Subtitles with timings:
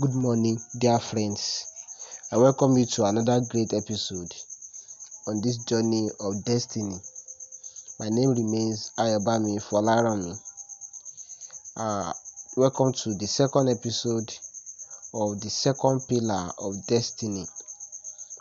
[0.00, 1.66] Good morning, dear friends.
[2.32, 4.32] I welcome you to another great episode
[5.26, 6.96] on this journey of destiny.
[7.98, 10.40] My name remains Ayobami Folaranmi.
[11.76, 12.14] Uh,
[12.56, 14.32] welcome to the second episode
[15.12, 17.44] of the second pillar of destiny.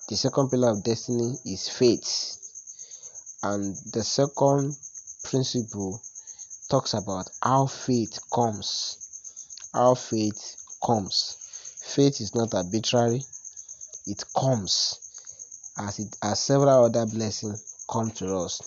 [0.08, 2.38] The second pillar of destiny is faith,
[3.44, 4.78] and the second
[5.26, 6.00] principle
[6.70, 8.96] talks about how faith comes.
[9.74, 11.36] How faith comes.
[11.90, 13.24] Faith is not arbitrary,
[14.06, 15.00] it comes
[15.80, 18.62] as it as several other blessings come to us.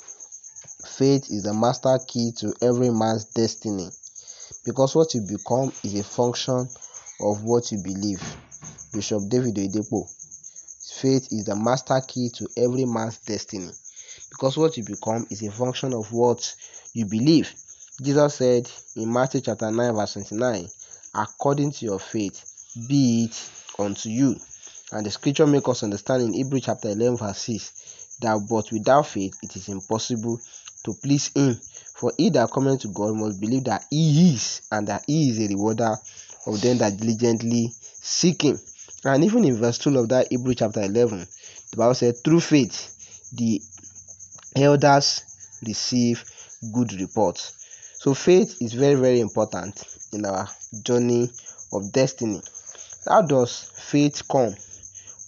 [0.98, 3.88] Faith is the master key to every man's destiny
[4.66, 6.68] because what you become is a function
[7.20, 8.20] of what you believe.
[8.92, 10.02] Bishop David Oyedepo.
[11.00, 13.70] Faith is the master key to every man's destiny
[14.30, 16.56] because what you become is a function of what
[16.92, 17.54] you believe.
[18.02, 20.66] Jesus said in Matthew chapter 9, verse 29,
[21.14, 22.51] according to your faith,
[22.88, 24.36] be it unto you.
[24.92, 29.06] And the scripture makes us understand in Hebrew chapter 11, verse 6, that but without
[29.06, 30.40] faith it is impossible
[30.84, 31.54] to please Him.
[31.94, 35.38] For he that cometh to God must believe that He is, and that He is
[35.38, 35.96] a rewarder
[36.46, 38.58] of them that diligently seek Him.
[39.04, 41.26] And even in verse 2 of that Hebrew chapter 11,
[41.70, 43.60] the Bible said, through faith, the
[44.56, 45.22] elders
[45.66, 46.24] receive
[46.72, 47.96] good reports.
[47.98, 50.48] So faith is very, very important in our
[50.82, 51.30] journey
[51.72, 52.42] of destiny.
[53.08, 54.54] How does faith come?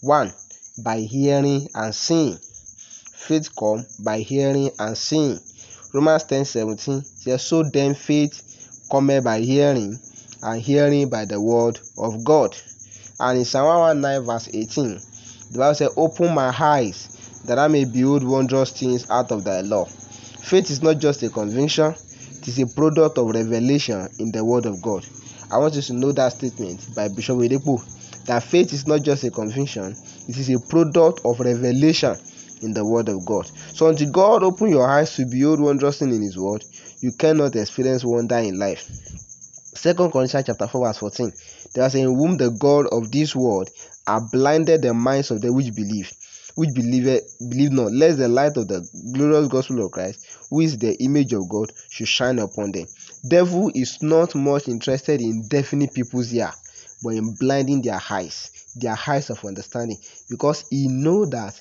[0.01, 0.33] One,
[0.79, 2.39] by hearing and seeing.
[3.13, 5.41] Faith come by hearing and seeing.
[5.93, 9.99] Romans 10 17 says, So then faith cometh by hearing,
[10.43, 12.57] and hearing by the word of God.
[13.19, 15.01] And in Psalm 119, verse 18,
[15.51, 19.63] the Bible says, Open my eyes that I may behold wondrous things out of thy
[19.63, 19.87] law.
[19.87, 21.93] Faith is not just a conviction,
[22.39, 25.05] it is a product of revelation in the word of God.
[25.55, 27.81] I want you to know that statement by Bishop Oyedepo
[28.27, 29.97] that faith is not just a conviction,
[30.27, 32.17] it is a product of revelation
[32.61, 33.49] in the word of God.
[33.73, 36.65] So until God open your eyes to behold wondrous things in his word,
[37.01, 38.91] you cannot experience wonder in life.
[39.77, 41.33] Second Corinthians chapter 4, verse 14.
[41.73, 43.71] There is in whom the God of this world
[44.09, 46.13] are blinded the minds of them which believe,
[46.57, 50.19] which believe eh, believe not, lest the light of the glorious gospel of Christ,
[50.51, 52.87] who is the image of God, should shine upon them.
[53.27, 56.53] Devil is not much interested in deafening people's ear,
[57.03, 61.55] but in blinding their eyes, their eyes of understanding, because he know that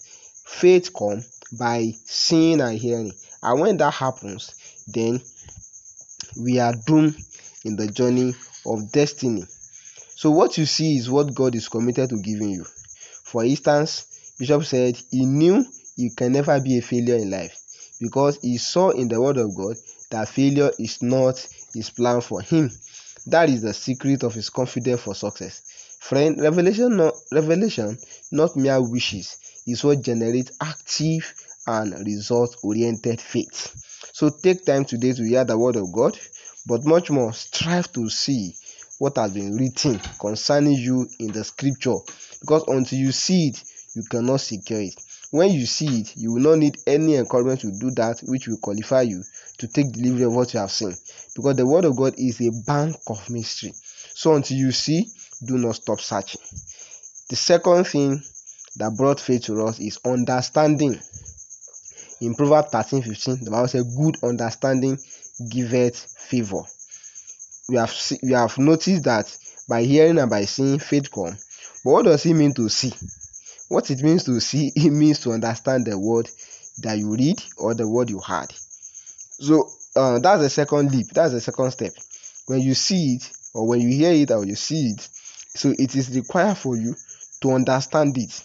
[0.46, 1.24] faith come
[1.58, 3.12] by seeing and hearing,
[3.42, 4.56] and when that happens,
[4.88, 5.22] then
[6.40, 7.16] we are doomed
[7.64, 8.34] in the journey
[8.66, 9.44] of destiny.
[10.16, 12.66] So what you see is what God is committed to giving you.
[13.24, 15.66] For instance, Bishop said he knew
[15.96, 17.63] you can never be a failure in life
[18.04, 19.78] because he saw in the word of God
[20.12, 22.70] that failure is not his plan for him.
[23.28, 25.62] That is the secret of his confidence for success.
[26.02, 27.98] Friend, revelation not revelation,
[28.30, 31.34] not mere wishes, is what generates active
[31.66, 33.74] and result-oriented faith.
[34.12, 36.20] So take time today to hear the word of God,
[36.68, 38.58] but much more strive to see
[39.00, 41.96] what has been written concerning you in the scripture
[42.42, 43.64] because until you see it
[43.96, 44.96] you cannot secure it
[45.34, 48.58] when you see it you will not need any encouragement to do that which will
[48.58, 49.24] qualify you
[49.58, 50.94] to take delivery of what you have seen.
[51.36, 53.74] Because the word of god is a bank of mystery.
[54.14, 55.08] So until you see
[55.44, 56.40] do not stop searching.
[57.30, 58.22] The second thing
[58.76, 61.00] that brought faith to us is understanding.
[62.22, 65.00] In proverbs 13 15 the bible says good understanding
[65.50, 66.62] giveth favor.
[67.70, 69.36] We have see, we have noticed that
[69.68, 71.36] by hearing and by seeing faith come.
[71.84, 72.94] But what does it mean to see
[73.70, 76.30] what it means to see it means to understand the word
[76.80, 78.52] that you read or the word you heard
[79.40, 81.94] so uh, that's the second leap that's the second step.
[82.46, 85.08] When you see it or when you hear it or you see it
[85.56, 86.96] so it is required for you
[87.42, 88.44] to understand it.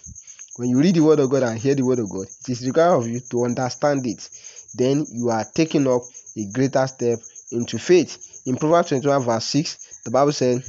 [0.57, 2.65] When you read the word of god and hear the word of god it is
[2.65, 4.29] required of you to understand it.
[4.75, 6.01] Then you are taking up
[6.37, 7.19] a greater step
[7.51, 8.43] into faith.
[8.45, 10.63] In Proverbs 21, verse 6, the Bible said,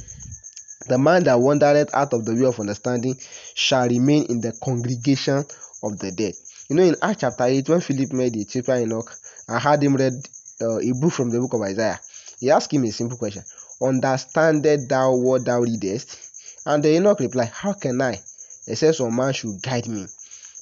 [0.87, 3.17] The man that wandereth out of the way of understanding
[3.53, 5.45] shall remain in the congregation
[5.83, 6.33] of the dead.
[6.69, 9.11] You know, in Acts chapter 8, when Philip met the Ethiopian eunuch
[9.47, 10.13] and had him read
[10.61, 11.99] uh, a book from the book of Isaiah,
[12.39, 13.43] he asked him a simple question
[13.81, 16.17] Understandest thou what thou readest?
[16.65, 18.19] And the eunuch replied, How can I,
[18.67, 20.05] except some man should guide me?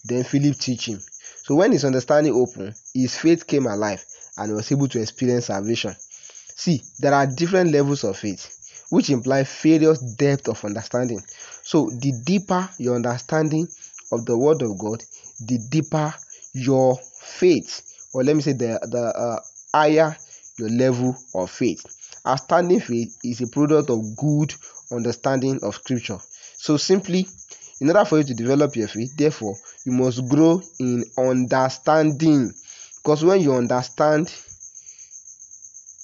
[0.06, 1.02] Then Philip teach him.
[1.44, 4.04] So when his understanding opened, his faith came alive
[4.38, 5.96] and he was able to experience salvation.
[6.56, 8.59] See, there are different levels of faith,
[8.90, 11.22] which imply various depth of understanding.
[11.64, 13.68] So, the deeper your understanding
[14.12, 15.04] of the Word of God,
[15.40, 16.14] the deeper
[16.54, 19.40] your faith, or let me say, the the uh,
[19.74, 20.16] higher
[20.58, 21.86] your level of faith.
[22.28, 24.54] Outstanding faith is a product of good
[24.92, 26.20] understanding of scripture.
[26.58, 27.28] So simply,
[27.80, 29.56] in order for you to develop your faith, therefore,
[29.86, 32.52] you must grow in understanding.
[32.98, 34.34] Because when you understand,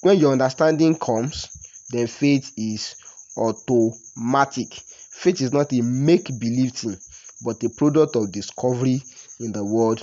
[0.00, 1.48] when your understanding comes,
[1.90, 2.96] then faith is
[3.36, 4.72] automatic.
[5.10, 6.98] Faith is not a make believe thing,
[7.42, 9.02] but a product of discovery
[9.40, 10.02] in the Word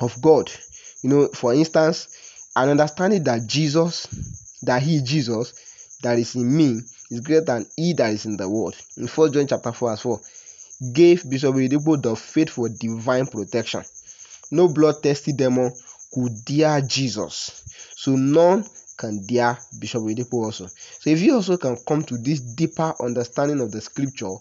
[0.00, 0.50] of God.
[1.02, 2.08] You know, for instance,
[2.56, 4.08] an understanding that Jesus,
[4.62, 5.54] that He, Jesus,
[6.02, 6.80] that is in me,
[7.10, 8.76] is greater than He that is in the world.
[8.96, 10.20] In 4 John chapter 4, verse 4,
[10.92, 13.84] gave Bishop Oyedepo the faith for divine protection.
[14.50, 15.72] No blood tested demon
[16.12, 17.62] could dare Jesus.
[17.96, 18.64] So none
[19.00, 20.66] can dare Bishop Oyedepo also.
[20.66, 24.34] So if you also can come to this deeper understanding of the scripture,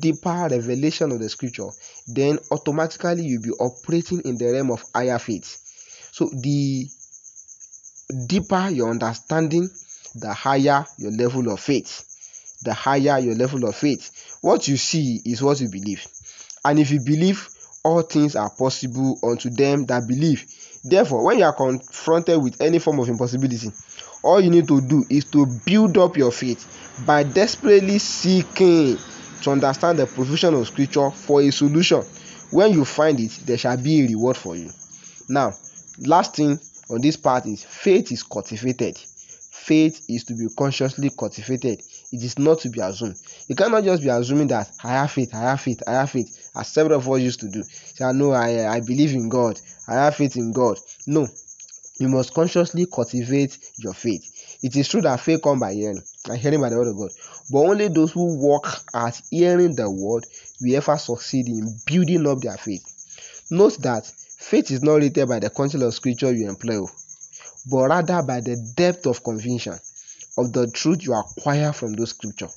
[0.00, 1.68] deeper revelation of the scripture,
[2.06, 5.58] then automatically you'll be operating in the realm of higher faith.
[6.12, 6.86] So the
[8.26, 9.70] deeper your understanding,
[10.14, 12.08] the higher your level of faith.
[12.64, 14.38] The higher your level of faith.
[14.42, 16.06] What you see is what you believe.
[16.64, 17.48] And if you believe,
[17.82, 20.44] all things are possible unto them that believe.
[20.84, 23.70] Therefore, when you are confronted with any form of impossibility,
[24.22, 26.66] all you need to do is to build up your faith
[27.06, 28.98] by desperately seeking
[29.42, 32.02] to understand the provision of scripture for a solution.
[32.50, 34.70] When you find it, there shall be a reward for you.
[35.28, 35.54] Now,
[36.00, 36.58] last thing
[36.90, 38.98] on this part is faith is cultivated.
[38.98, 41.82] Faith is to be consciously cultivated.
[42.12, 43.16] It is not to be assumed.
[43.48, 46.50] You cannot just be assuming that I have faith, I have faith, I have faith,
[46.54, 47.62] as several of us used to do.
[47.62, 50.78] Say, ah, no, I, I believe in God, I have faith in God.
[51.06, 51.26] No,
[51.98, 54.58] you must consciously cultivate your faith.
[54.62, 57.10] It is true that faith comes by hearing, and hearing by the word of God.
[57.50, 60.26] But only those who work at hearing the word
[60.60, 62.84] will ever succeed in building up their faith.
[63.50, 64.06] Note that
[64.38, 66.90] faith is not rated by the content of scripture you employ, oh,
[67.70, 69.78] but rather by the depth of conviction
[70.38, 72.48] of the truth you acquire from those scripture.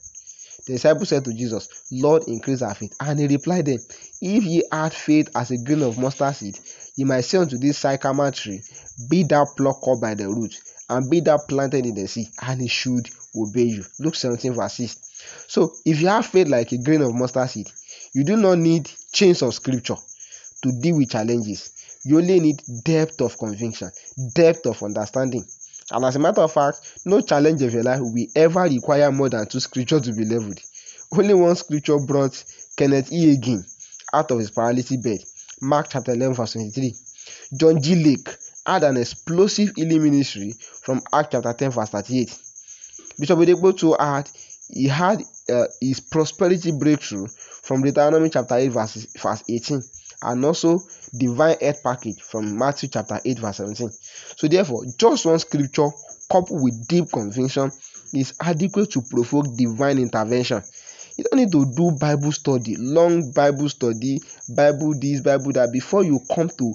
[0.65, 2.95] The disciples said to Jesus, Lord, increase our faith.
[2.99, 3.79] And he replied them,
[4.21, 6.59] If ye had faith as a grain of mustard seed,
[6.95, 8.61] ye might say unto this sycamore tree,
[9.07, 12.61] Be thou plucked up by the root, and be thou planted in the sea, and
[12.61, 13.83] it should obey you.
[13.99, 14.97] Luke 17, verse 6.
[15.47, 17.71] So, if you have faith like a grain of mustard seed,
[18.13, 19.97] you do not need chains of scripture
[20.63, 21.71] to deal with challenges.
[22.05, 23.91] You only need depth of conviction,
[24.33, 25.43] depth of understanding.
[25.91, 29.29] And as a matter of fact, no challenge of your life will ever require more
[29.29, 30.59] than two scriptures to be leveled.
[31.11, 32.43] Only one scripture brought
[32.75, 33.35] Kenneth E.
[33.35, 33.63] Hagin
[34.13, 35.19] out of his paralytic bed.
[35.61, 36.95] Mark chapter 11, verse 23.
[37.57, 37.95] John G.
[37.95, 38.29] Lake
[38.65, 42.37] had an explosive healing ministry from Acts chapter 10, verse 38.
[43.19, 44.29] Bishop Oyedepo too had
[44.69, 49.81] he had uh, his prosperity breakthrough from Deuteronomy chapter 8, verse, verse 18,
[50.25, 50.79] and also
[51.15, 53.89] divine health package from Matthew chapter 8, verse 17.
[54.35, 55.89] So, therefore, just one scripture
[56.31, 57.71] coupled with deep conviction
[58.13, 60.63] is adequate to provoke divine intervention.
[61.17, 64.19] You don't need to do Bible study, long Bible study,
[64.49, 66.73] Bible this, Bible that before you come to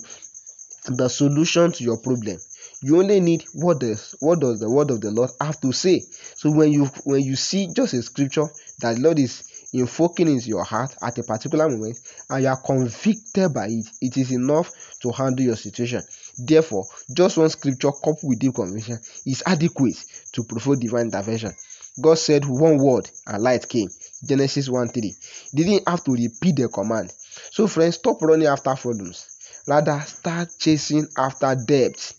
[0.87, 2.39] the solution to your problem.
[2.83, 6.01] You only need what does what does the word of the Lord have to say.
[6.37, 8.47] So when you when you see just a scripture
[8.81, 13.53] that Lord is invoking into your heart at a particular moment and you are convicted
[13.55, 14.71] by it, it is enough
[15.01, 16.03] to handle your situation.
[16.39, 20.03] Therefore, just one scripture coupled with deep conviction is adequate
[20.33, 21.53] to provoke divine intervention.
[22.01, 23.89] God said one word and light came.
[24.25, 25.15] Genesis 1 3.
[25.55, 27.13] Didn't have to repeat the command.
[27.51, 29.27] So, friends, stop running after problems.
[29.67, 32.15] Rather, start chasing after depth.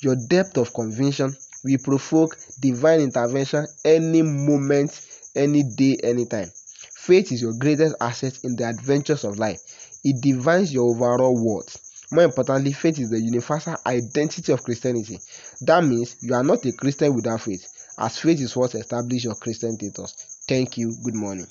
[0.00, 5.00] Your depth of conviction will provoke divine intervention any moment,
[5.34, 6.50] any day, anytime.
[6.98, 9.60] Faith is your greatest asset in the adventures of life.
[10.04, 11.78] It defines your overall worth.
[12.10, 15.18] More importantly, faith is the universal identity of Christianity.
[15.62, 17.66] That means you are not a Christian without faith,
[17.98, 20.42] as faith is what establishes your Christian status.
[20.46, 20.94] Thank you.
[21.04, 21.46] Good morning.